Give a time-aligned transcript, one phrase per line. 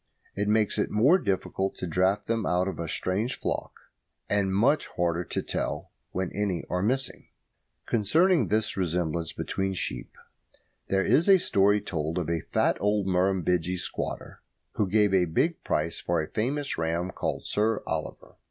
[0.35, 3.71] It makes it more difficult to draft them out of a strange flock,
[4.27, 7.27] and much harder to tell when any are missing.
[7.85, 10.15] Concerning this resemblance between sheep,
[10.87, 14.41] there is a story told of a fat old Murrumbidgee squatter
[14.71, 18.37] who gave a big price for a famous ram called Sir Oliver.